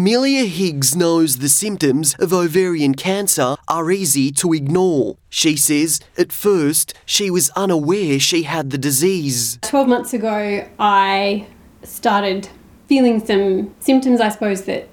[0.00, 5.18] Amelia Higgs knows the symptoms of ovarian cancer are easy to ignore.
[5.28, 9.58] She says at first she was unaware she had the disease.
[9.60, 11.46] 12 months ago, I
[11.82, 12.48] started
[12.88, 14.88] feeling some symptoms, I suppose, that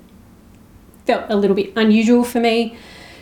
[1.06, 2.78] felt a little bit unusual for me.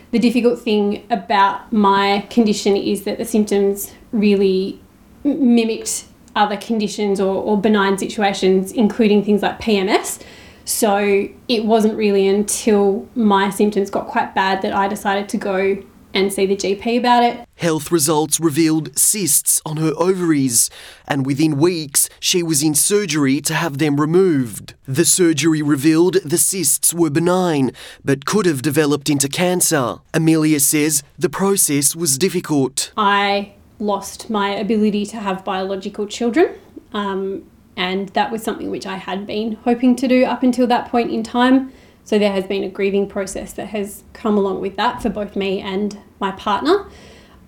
[0.09, 4.81] The difficult thing about my condition is that the symptoms really
[5.23, 6.05] mimicked
[6.35, 10.19] other conditions or, or benign situations, including things like PMS.
[10.65, 15.83] So it wasn't really until my symptoms got quite bad that I decided to go
[16.15, 17.45] and see the GP about it.
[17.57, 20.69] Health results revealed cysts on her ovaries,
[21.07, 24.73] and within weeks, she was in surgery to have them removed.
[24.85, 27.71] The surgery revealed the cysts were benign,
[28.03, 29.97] but could have developed into cancer.
[30.13, 32.91] Amelia says the process was difficult.
[32.95, 36.55] I lost my ability to have biological children.
[36.93, 37.43] Um,
[37.77, 41.11] and that was something which I had been hoping to do up until that point
[41.11, 41.71] in time.
[42.03, 45.35] So there has been a grieving process that has come along with that for both
[45.35, 46.87] me and my partner.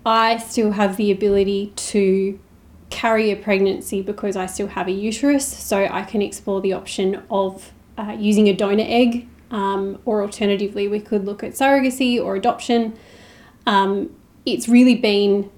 [0.04, 2.38] I still have the ability to
[2.90, 7.22] carry a pregnancy because I still have a uterus, so I can explore the option
[7.30, 12.36] of uh, using a donor egg, um, or alternatively, we could look at surrogacy or
[12.36, 12.98] adoption.
[13.66, 14.14] Um,
[14.46, 15.50] it's really been,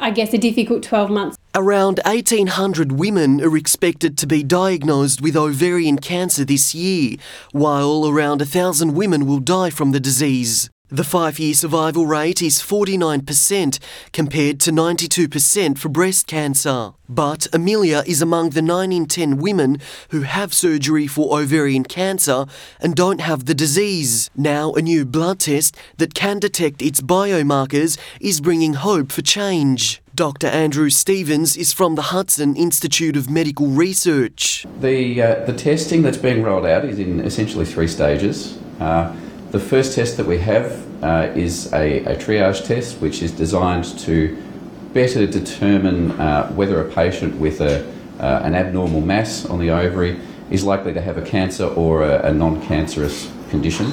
[0.00, 1.38] I guess, a difficult 12 months.
[1.54, 7.18] Around 1,800 women are expected to be diagnosed with ovarian cancer this year,
[7.50, 10.70] while around 1,000 women will die from the disease.
[10.88, 13.78] The five year survival rate is 49%
[14.14, 16.92] compared to 92% for breast cancer.
[17.06, 19.76] But Amelia is among the 9 in 10 women
[20.08, 22.46] who have surgery for ovarian cancer
[22.80, 24.30] and don't have the disease.
[24.34, 30.01] Now, a new blood test that can detect its biomarkers is bringing hope for change.
[30.14, 30.46] Dr.
[30.46, 34.66] Andrew Stephens is from the Hudson Institute of Medical Research.
[34.80, 38.58] The, uh, the testing that's being rolled out is in essentially three stages.
[38.78, 39.16] Uh,
[39.52, 43.86] the first test that we have uh, is a, a, triage test, which is designed
[44.00, 44.36] to
[44.92, 47.82] better determine uh, whether a patient with a,
[48.20, 50.20] uh, an abnormal mass on the ovary
[50.50, 53.86] is likely to have a cancer or a, a non cancerous condition.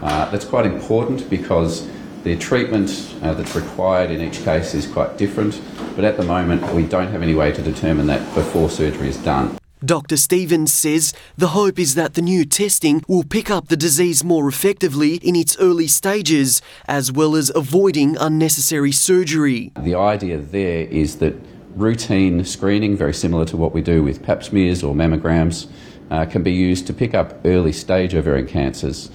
[0.00, 1.86] Uh, that's quite important because
[2.22, 5.60] the treatment uh, that's required in each case is quite different,
[5.96, 9.16] but at the moment we don't have any way to determine that before surgery is
[9.18, 9.56] done.
[9.82, 10.18] Dr.
[10.18, 14.46] Stephens says the hope is that the new testing will pick up the disease more
[14.46, 19.72] effectively in its early stages, as well as avoiding unnecessary surgery.
[19.78, 21.34] The idea there is that
[21.74, 25.66] routine screening, very similar to what we do with pap smears or mammograms,
[26.10, 29.10] uh, can be used to pick up early stage ovarian cancers.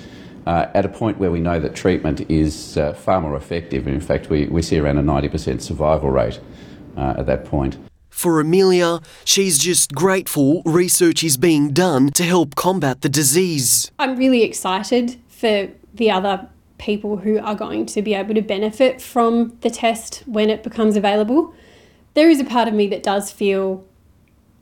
[0.46, 3.88] Uh, at a point where we know that treatment is uh, far more effective.
[3.88, 6.40] In fact, we, we see around a 90% survival rate
[6.96, 7.78] uh, at that point.
[8.10, 13.92] For Amelia, she's just grateful research is being done to help combat the disease.
[14.00, 16.48] I'm really excited for the other
[16.78, 20.96] people who are going to be able to benefit from the test when it becomes
[20.96, 21.54] available.
[22.14, 23.86] There is a part of me that does feel,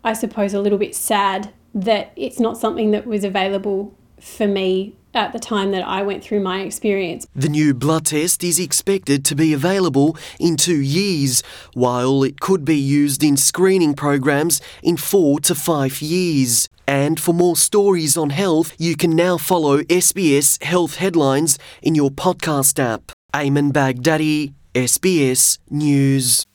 [0.04, 4.96] I suppose, a little bit sad that it's not something that was available for me
[5.14, 7.28] at the time that I went through my experience.
[7.36, 11.44] The new blood test is expected to be available in two years,
[11.74, 16.68] while it could be used in screening programs in four to five years.
[16.88, 22.12] And for more stories on health, you can now follow SBS Health Headlines in your
[22.12, 23.12] podcast app.
[23.34, 26.46] Eamon Baghdadi, SBS News.